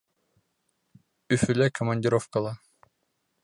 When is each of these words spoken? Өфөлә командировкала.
Өфөлә 1.37 1.69
командировкала. 1.81 2.59